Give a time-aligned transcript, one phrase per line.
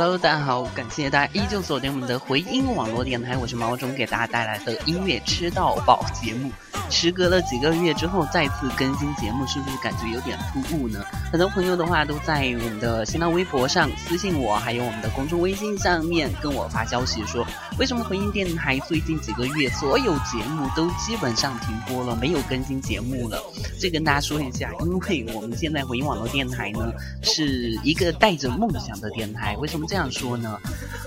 [0.00, 6.52] Hello，大家好，感谢大家依旧锁定我们的回音网络电台，我是毛中给大家带来的音乐吃到饱节目。
[6.88, 11.04] 时隔了几个月之后再次更新节目，是不是感觉有点突兀呢？
[11.32, 17.44] 很多朋友的话都在我们的新浪微博上私信我，还有我们的公众微信上面跟我发消息说，
[17.78, 23.40] 为什么回音电台最近几个月所有节目都基本上停播了，没有更新节目了？
[23.78, 26.92] 这跟大家说一下，因为我们现在回音网络电台呢
[27.22, 29.56] 是一个带着梦想的电台。
[29.58, 30.58] 为什么这样说呢？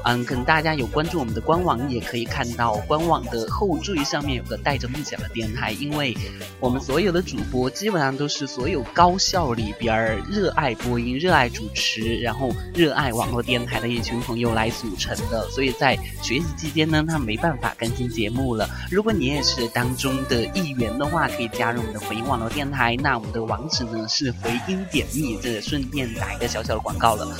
[0.06, 5.72] 嗯，可能大家有关注我们的官网，也可以看到官网的后缀上面有个带着梦想的电台。
[5.74, 6.16] 因为
[6.62, 15.46] 我们所有的主播基本上都是所有高校里边热爱播音、热爱主持，然后热爱网络电台的一群朋友来组成的。
[15.50, 18.70] 所以在学习期间呢，他没办法更新节目了。
[18.92, 22.96] 如果你也是当中的一员的话，可以加入我们的回音网络电台。
[23.02, 27.36] 那我们的网址呢是回音点密，这顺便打一个小小的广告了。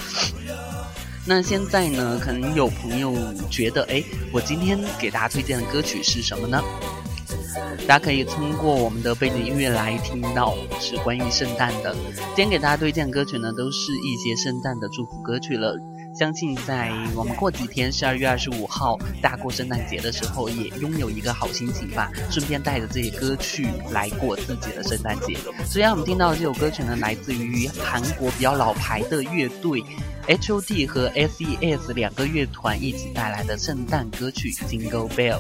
[1.24, 3.14] 那现在呢，可能有朋友
[3.48, 6.60] 觉得，哎，我今天给大家推荐的歌曲是什么呢？
[7.88, 11.96] 大家可以通过我们的背景音乐来听到是关于圣诞的。
[12.36, 15.78] 今天给大家推荐歌曲呢，都是一些圣诞的祝福歌曲了。
[16.14, 22.12] 相信在我们过几天十二月二十五号大过圣诞节的时候，也拥有一个好心情吧。
[22.30, 25.38] 顺便带着这些歌曲来过自己的圣诞节。
[25.66, 29.84] 虽然我们听到的这首歌曲呢，来自于韩国比较老牌的乐队
[30.28, 35.40] H.O.T 和 S.E.S 两个乐团一起带来的圣诞歌曲《Jingle Bell》。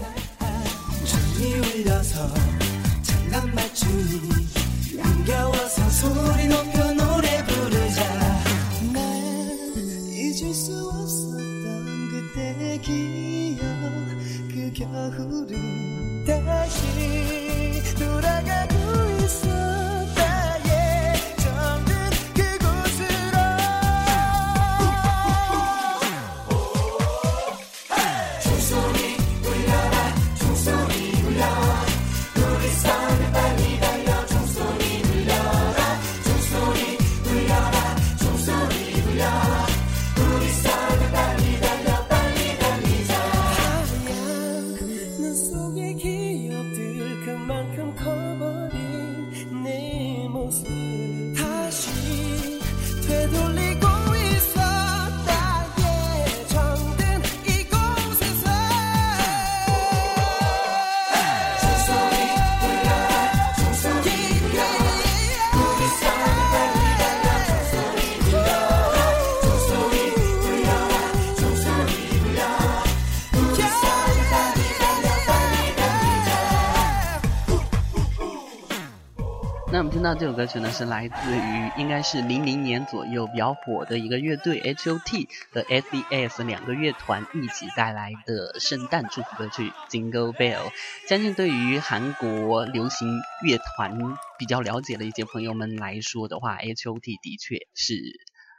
[80.03, 90.69] 那这首歌曲呢，是来自于应该是零零年左右比较火的一个乐队 H.O.T 和 S.E.S 两个乐团一起带来的圣诞祝福歌曲《Jingle Bell》。
[91.07, 93.07] 相信对于韩国流行
[93.44, 93.95] 乐团
[94.40, 98.01] 比较了解的一些朋友们来说的话，H.O.T 的确是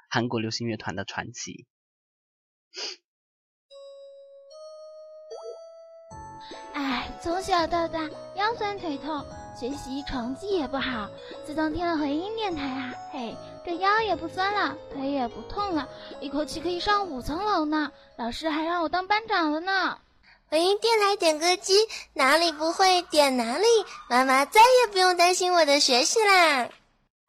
[0.08, 1.66] 韩国流行乐团的传奇。
[6.72, 9.26] 哎，从小到大腰酸腿痛。
[9.54, 11.08] 学习成绩也不好，
[11.46, 15.88] 自从听了回音电台啊，嘿，这腰也不酸了，腿也不痛了，
[16.20, 17.92] 一口气可以上五层楼呢。
[18.16, 19.98] 老师还让我当班长了呢。
[20.48, 21.74] 回音电台点歌机，
[22.14, 23.66] 哪里不会点哪里，
[24.08, 26.68] 妈妈再也不用担心我的学习啦。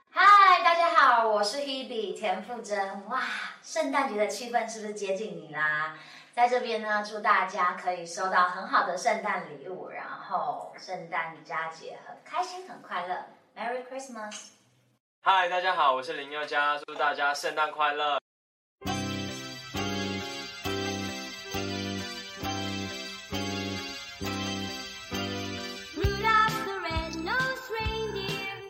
[0.10, 3.04] 嗨，大家好，我是 Hebe 田馥甄。
[3.10, 3.22] 哇，
[3.64, 5.98] 圣诞节的气氛是不是接近你啦？
[6.34, 13.24] 在这边呢，祝大家可以收到很好的圣诞礼物，然后圣诞佳节很开心、很快乐。
[13.56, 14.50] Merry Christmas！
[15.22, 18.23] 嗨，大家好，我是林宥嘉，祝大家圣诞快乐。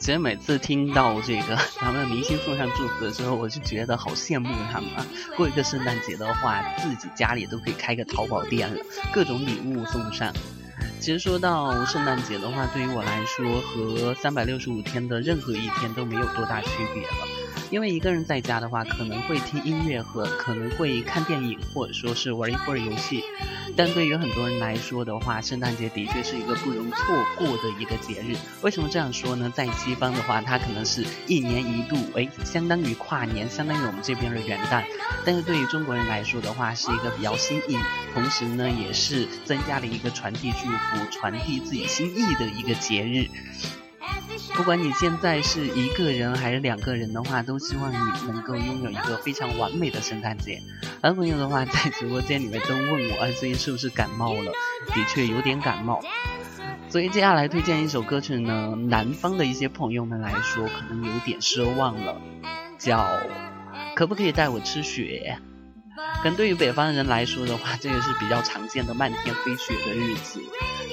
[0.03, 5.05] 其实每次听到这个 咱们的明星送上祝福的时候，我就觉得好羡慕他们啊！
[5.37, 8.83] 过一个圣诞节的话，自己家里都可以开个淘宝店了，
[9.13, 10.33] 各种礼物送上。
[10.99, 17.25] 其实说到圣诞节的话，对于我来说，和三百六十五天的任何一天都没有多大区别了。
[17.71, 23.22] 因为一个人在家的话，可能会听音乐和可能会看电影，或者说是玩一会儿游戏。
[23.75, 26.97] 但对于很多人来说的话，圣诞节的确是一个不容错
[27.37, 28.35] 过的一个节日。
[28.61, 29.51] 为什么这样说呢？
[29.53, 34.83] 在西方的话，它可能是一年一度，哎，相当于跨年，相当于我们这边的元旦。
[35.25, 37.79] 但是对于中国人来说的话，是一个比较新颖，
[38.13, 43.27] 同时呢，也是增加了一个传递祝福、传递自己心意的一个节日。
[44.55, 50.61] 不管你现在是一个人还是两个人的话，都希望你能够拥有一个非常完美的圣诞节。
[51.01, 54.51] 男朋友的话在直播间里面都问我，哎最近是不是感冒了？
[54.93, 56.01] 的确有点感冒。
[56.89, 62.21] 所以接下来推荐一首歌曲呢，南方的一些朋友们来说可能有点奢望了，
[62.77, 63.07] 叫
[63.95, 65.39] 可不可以带我吃雪？
[66.23, 70.41] 可能对于北方人来说的话，这个是比较常见的漫天飞雪的日子。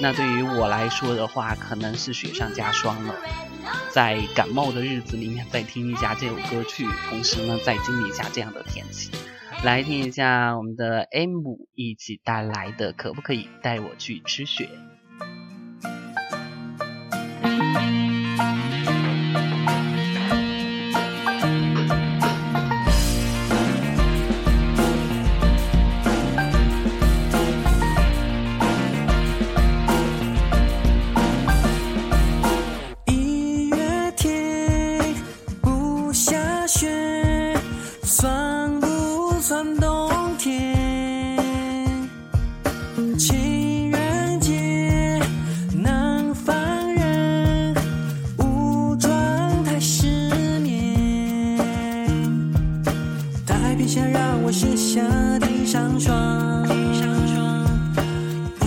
[0.01, 3.15] 那对于我来说的话，可能是雪上加霜了。
[3.91, 9.09] 在感冒的日子里面，再听一下这首歌曲，同时呢，再经历一下这样的天气。
[9.63, 11.41] 来听一下我们的 M
[11.75, 14.67] 一起带来的，可不可以带我去吃雪？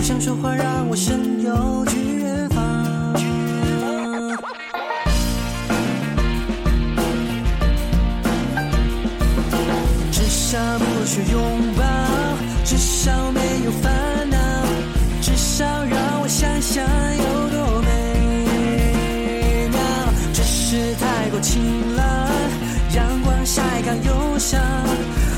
[0.07, 3.15] 想说话让我神游去远方，
[10.11, 11.41] 至少不需拥
[11.75, 11.83] 抱，
[12.63, 14.37] 至少没有烦恼，
[15.21, 19.79] 至少让我想想有多美妙，
[20.33, 22.05] 只是太过晴朗，
[22.93, 24.61] 阳光晒干忧伤，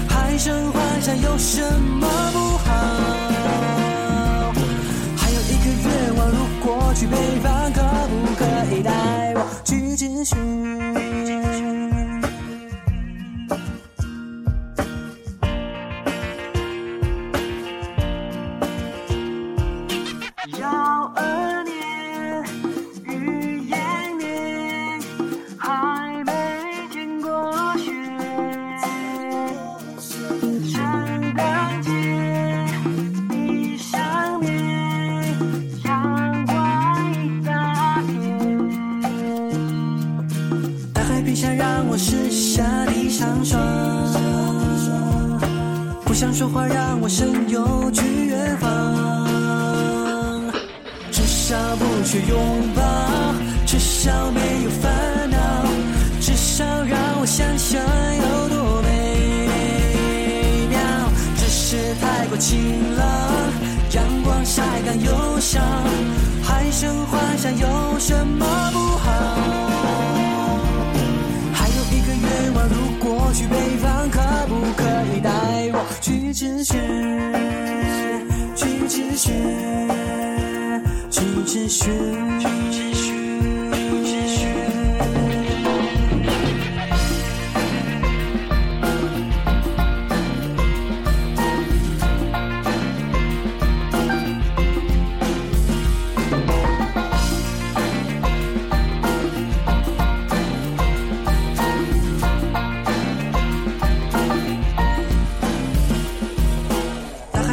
[0.09, 2.46] 海神幻想有什么不。
[7.09, 8.45] 北方可不可
[8.75, 11.86] 以带我去咨询
[64.57, 65.61] 晒干忧伤，
[66.41, 68.43] 还剩幻想有什么
[68.73, 69.11] 不好？
[71.53, 74.81] 还有一个愿望，如果去北方，可不可
[75.13, 75.29] 以带
[75.73, 76.73] 我去吃询？
[78.55, 79.31] 去吃询？
[81.11, 81.93] 去吃询？
[82.39, 82.47] 去
[82.95, 82.96] 咨？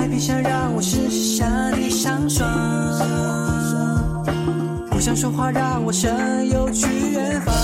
[0.05, 1.47] 还别想让我试下
[1.79, 2.47] 你上霜。
[4.91, 7.55] 不想说话，让我神游去远方。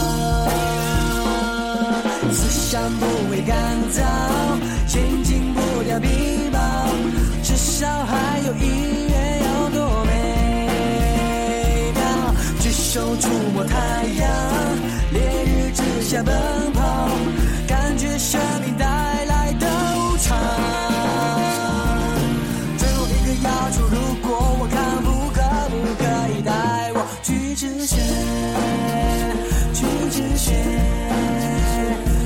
[2.33, 3.55] 思想不会干
[3.93, 4.01] 燥，
[4.87, 6.09] 心情不掉冰
[6.51, 6.57] 雹，
[7.43, 12.01] 至少还有音乐有多美妙。
[12.61, 13.77] 举手触摸太
[14.19, 14.27] 阳，
[15.13, 16.35] 烈日之下奔
[16.73, 17.11] 跑，
[17.69, 19.30] 感觉生命带。
[27.61, 27.97] 之雪
[29.75, 30.55] 君之雪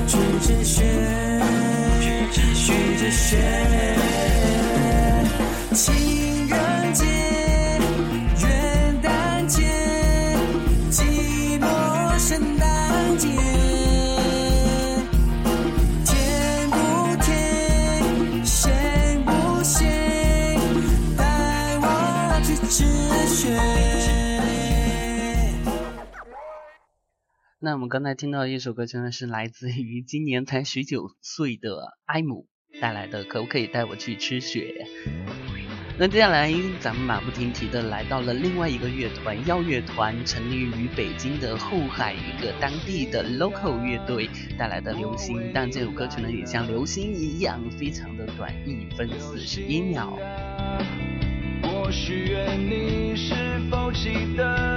[0.07, 0.81] 君之雪
[2.05, 3.35] 君之雪
[5.73, 6.14] 七
[27.65, 32.45] 那我们刚才听到的一首歌，真的是来自于今年才十九岁的艾姆
[32.79, 34.85] 带来的，可不可以带我去吃雪？
[35.97, 44.29] 那接下来咱们马不停蹄的来到了另外一个乐团，耀乐团，成立于北京的后海一个当地的 local 乐队
[44.59, 45.49] 带来的流星。
[45.51, 50.15] 但这首歌曲呢，也像流星一样，非常的短，一分四十一秒。
[51.63, 53.33] 我许愿你是
[53.71, 54.74] 否记得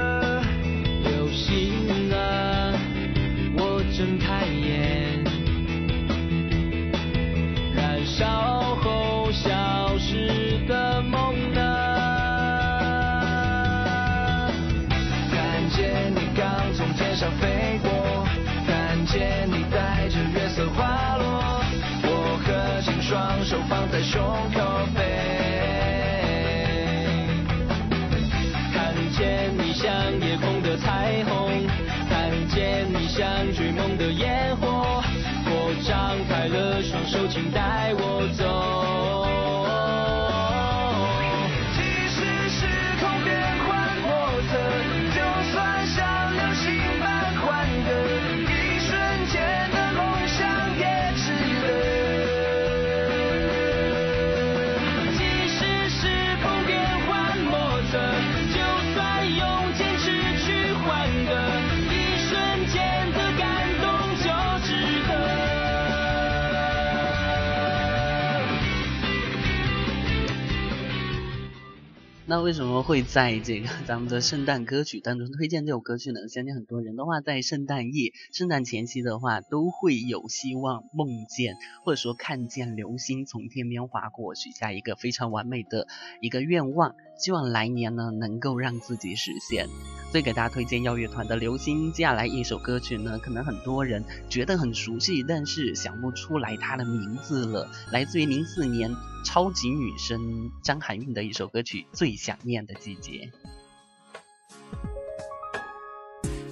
[72.31, 76.29] 那为什么会在这个咱们的圣诞歌曲当中推荐这首歌曲呢？
[76.29, 85.87] 相信很多人的话，在圣诞夜、圣诞前夕的话，都会有希望梦见，或者说看见流星从天边划过，许下一个非常完美的
[86.21, 89.69] 一个愿望，希望来年呢能够让自己实现。
[90.11, 91.91] 所以给大家推荐耀乐团的《流星》。
[91.93, 97.71] 接下来一首歌曲呢，可能很多人觉得很熟悉，但是想不出来它的名字了。
[97.93, 98.91] 来自于零四年
[99.23, 103.13] 超级女声张含韵的一首歌曲《最想念的季节》。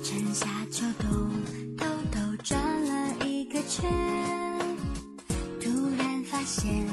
[0.02, 1.08] 春夏秋冬，
[1.78, 3.90] 兜兜转了一个圈，
[5.58, 6.86] 突然发现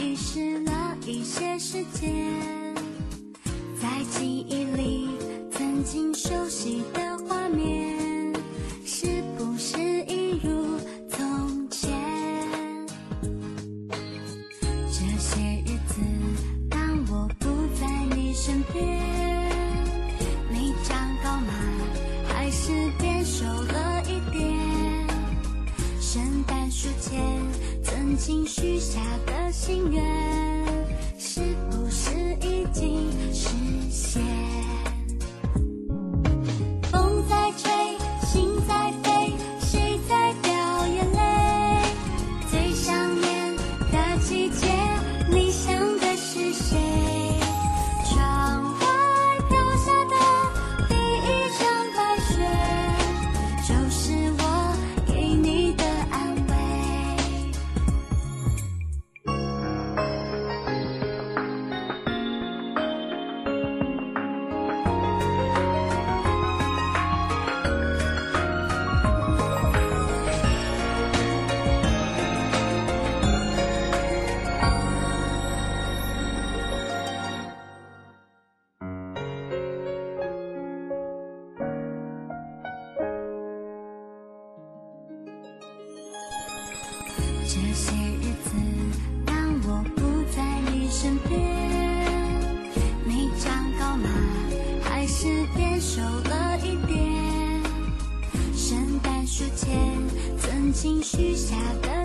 [0.00, 2.33] 遗失了一些时间，
[15.06, 16.00] 这些日子，
[16.70, 16.80] 当
[17.10, 17.46] 我不
[17.78, 18.82] 在你身边，
[20.50, 21.52] 你长高吗？
[22.26, 25.06] 还是变瘦了一点？
[26.00, 27.20] 圣诞树前
[27.82, 30.02] 曾经许下的心愿，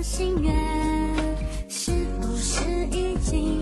[0.02, 0.56] 心愿，
[1.68, 1.92] 是
[2.22, 3.62] 不是已经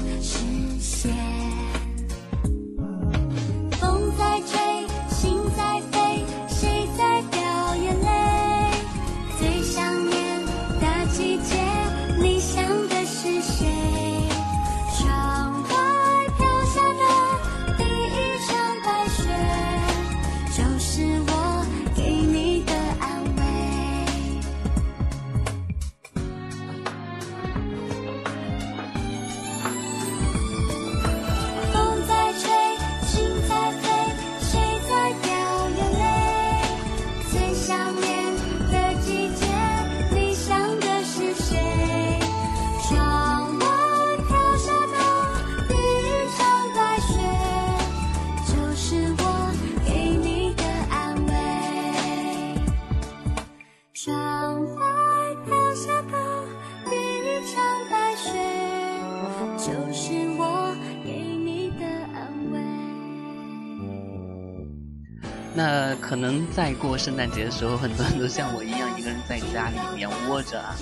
[66.07, 70.73] 可能在过圣诞节的时候，很多人都像我一样，一个人在家里面窝着啊。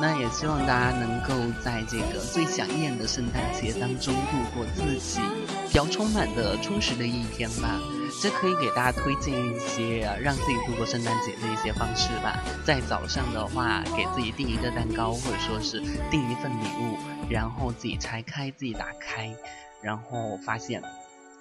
[0.00, 1.34] 那也希望大家能够
[1.64, 5.20] 在这个最想念的圣诞节当中度过自己
[5.66, 7.80] 比较充满的、充实的一天吧。
[8.22, 12.38] 这可以给大家推荐一些，让自己度过圣诞节的一些方式吧。
[12.64, 16.96] 在早上的话，给自己订一个蛋糕，或者说是订一份礼物，
[17.28, 19.34] 然后自己拆开、自己打开，
[19.82, 20.82] 然后发现，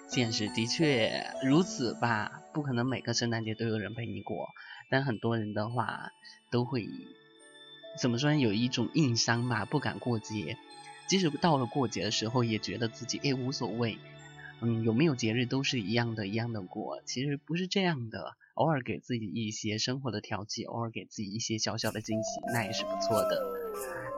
[0.07, 2.41] 现实的确如此吧。
[2.53, 4.47] 不可能每个圣诞节都有人陪你过，
[4.89, 6.11] 但很多人的话
[6.49, 6.87] 都会。
[7.97, 8.37] 怎么说呢？
[8.39, 10.57] 有一种硬伤吧，不敢过节。
[11.07, 13.97] 即使到了过节的时候，也觉得自己诶无所谓。
[14.61, 17.01] 嗯，有没有节日都是一样的，一样的过。
[17.05, 23.41] 其实不是这样的，偶尔给自己一些生活的调剂，偶尔给自己一些小小的惊喜，那也是不错的。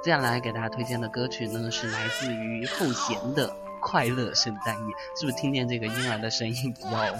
[0.03, 3.49] 接下来给大家推荐的歌曲呢，是来自于后弦的
[3.87, 4.81] 《快乐圣诞夜》。
[5.19, 7.15] 是不是听见这个婴儿的声音比较，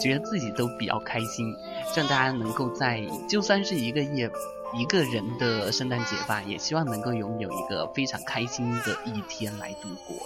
[0.00, 1.54] 觉得自己都比较开心？
[1.94, 4.28] 让大家能够在就算是一个夜。
[4.74, 10.16] 一个人的圣诞节吧，也希望能够拥有一个非常开心的一天来度过。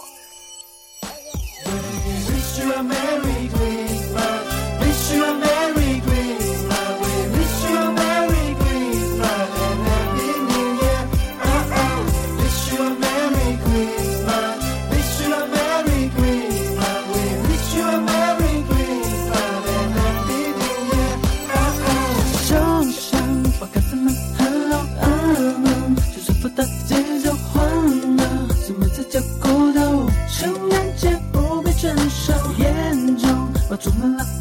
[33.86, 34.35] 怎么了？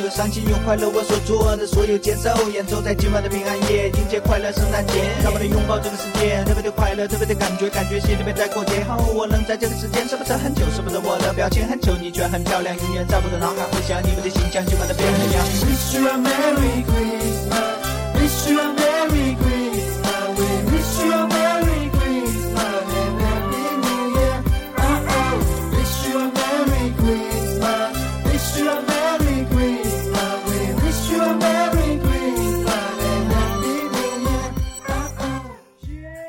[0.00, 4.94] 有伤心，有快乐，我所做的所有节奏，演奏在今晚的平安夜，迎接快乐圣诞节。
[5.22, 15.44] 让我们拥抱这个世界，特别的快乐，特别的感觉，感觉心里面在过节后，我能在这个时间，是不是很久，是不是我的表情很久，你却很漂亮，永远在我的脑海回想你们的形象，今晚的变了样。
[15.62, 17.75] Wish you a Merry Christmas.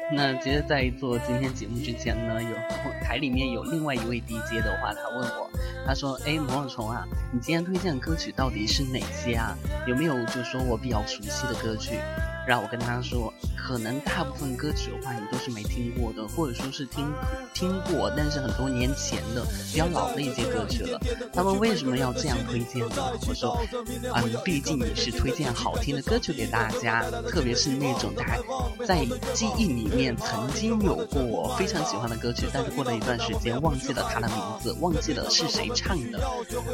[0.10, 2.50] 那其实，在做今天节目之前呢，有
[3.04, 5.50] 台里面有另外一位 DJ 的话，他问我，
[5.86, 9.58] 他说：“哎，毛毛虫啊，你今天推荐的歌曲到底是哪些啊？
[9.86, 12.00] 有没有就说我比较熟悉的歌曲？”
[12.48, 17.06] 让我跟他说，可能大部分歌曲的话，你都是没听过的，或者说是听
[17.54, 20.98] 听过，但是很多年前的比较老的一些歌曲了。
[21.34, 23.12] 他们为什么要这样推荐呢？
[23.28, 23.62] 我说，
[24.16, 28.38] 嗯，毕竟你是推荐好听的歌曲给大家，特别是那种大家
[28.88, 36.22] 在记忆里面曾经有过非常喜欢的歌曲，但是过了一段时间忘记了它的名字，忘记了是谁唱的，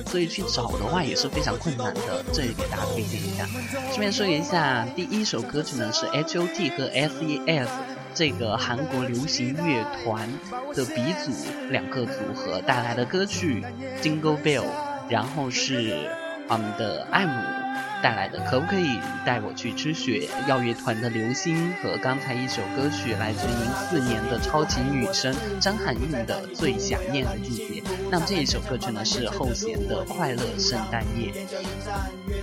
[0.06, 2.24] 所以去找的话也是非常困难的。
[2.32, 3.48] 这里给大家推荐一下，
[3.88, 5.63] 顺便说一下，第一首歌。
[5.78, 7.72] 呢是 H O T 和 S E S
[8.14, 10.30] 这个韩国流行乐团
[10.74, 11.32] 的鼻祖
[11.70, 13.64] 两个组合带来的歌曲
[14.02, 14.66] Jingle Bell，
[15.10, 16.10] 然后是
[16.48, 17.63] 我们的爱姆。
[18.04, 20.28] 带来的可不可以带我去吃雪？
[20.46, 23.56] 耀乐团的流星和刚才一首歌曲来自零
[23.90, 27.84] 四年的超级女声张含韵的最想念的季节。
[28.12, 31.32] 那么这一首歌曲呢是后弦的快乐圣诞夜。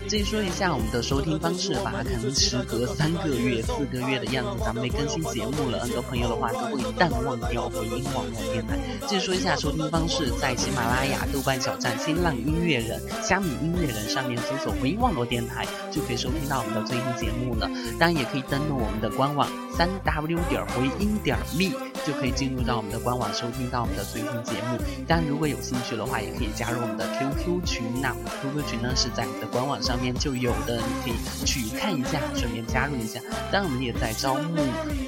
[0.08, 8.78] 这里说一下我们的收听方式吧，可能时隔三个月、四个月的样子，咱们没更新节目了，很多朋友的话都会淡忘掉回音网络电台。
[9.06, 15.49] 继续说一下收听方式，在喜马拉雅、豆瓣小站、新浪音乐人、虾米音乐人上面搜索回音网络电台。
[15.90, 21.72] 就可以收听到我们的最新节目了，当然也可以登录我们的官网三 w 点回音点 me，
[22.06, 24.78] 就可以进入到我们的官网收听到我们的最新节目。
[25.06, 33.20] 当然，如果有兴趣的话，也可以加入我们的 QQ 群那 QQ 群呢是在我们的官网上面就有的，你可以去看一下，顺便加入一下。
[33.50, 34.56] 当然，我们也在招募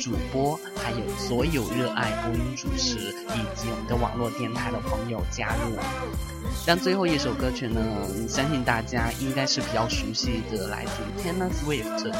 [0.00, 5.76] 主播，还有所有热爱播音主持以及我们的网络电台的朋友加入。
[6.66, 7.80] 但最后一首歌曲呢，
[8.28, 12.12] 相信大家应该是比较熟悉的，来自 Taylor Swift 的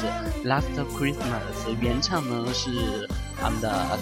[0.47, 0.63] 《Last
[0.97, 3.07] Christmas》，原唱呢是
[3.43, 3.99] 他们的，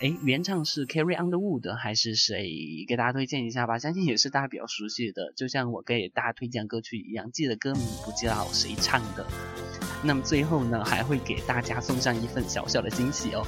[0.00, 2.84] 哎，原唱是 Carrie Underwood 还是谁？
[2.86, 9.26] 给大家推荐一下吧，相信也是大家比较熟悉的，就像我给大家推荐歌曲一样，记得歌名不知道谁唱的。
[10.02, 13.46] 那么最后呢，还会给大家送上一份小小的惊喜哦。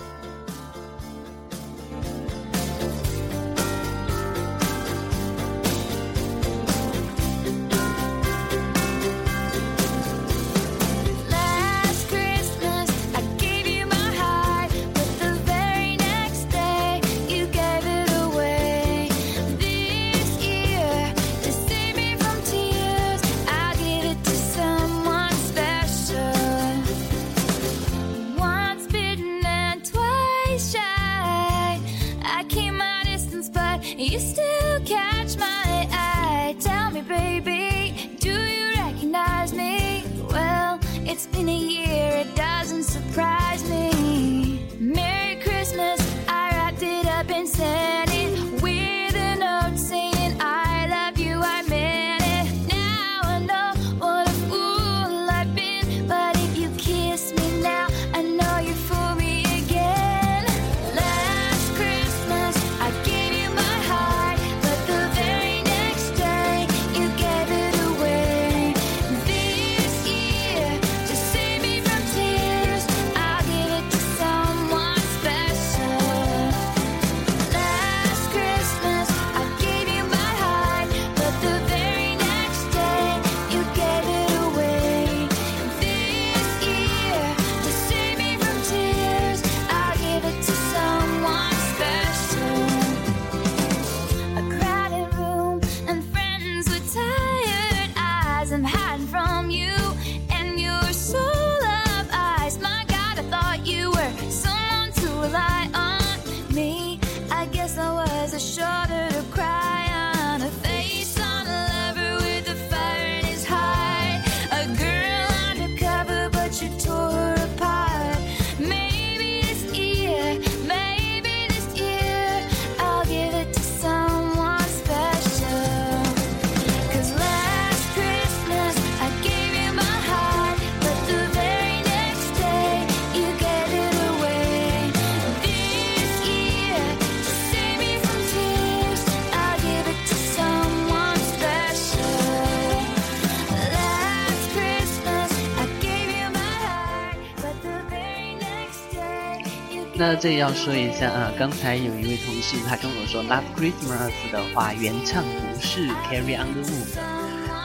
[150.11, 157.03] 那这里要说一下啊，刚才有一位同事他跟我说《Last Christmas》的话，原唱不是 Carry On the Moon 的，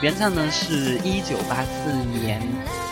[0.02, 2.42] 原唱呢是一九八四年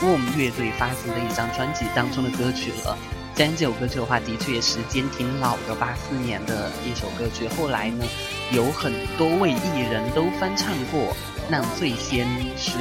[0.00, 2.96] Warm 乐队发行的一张专辑当中的歌曲了。
[3.34, 7.46] 既然这首歌曲的话，的确时间挺老的，八四年的一首歌曲。
[7.48, 8.06] 后来呢，
[8.52, 11.14] 有很多位艺人都翻唱过，
[11.50, 12.78] 那最先是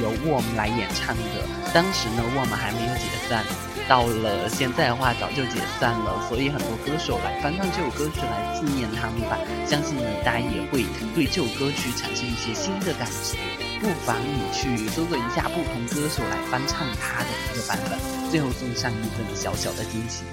[0.00, 1.72] 由 Warm 来演唱的。
[1.74, 3.44] 当时呢，Warm 还没有解散，
[3.88, 9.38] 到了现在的话早就解散了，所以很多歌手来翻唱这首歌曲来纪念他们吧。
[9.66, 13.36] 相信，大家也会对这首歌曲产生一些新的感觉。
[13.80, 17.98] 不妨你去搜索一下不同歌手来翻唱他的一个版本，
[18.30, 20.24] 最后送上一份小小的惊喜。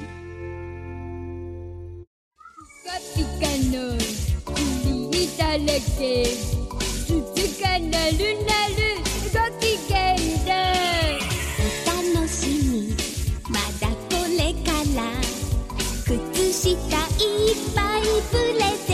[17.20, 18.02] いっぱい
[18.32, 18.89] プレゼント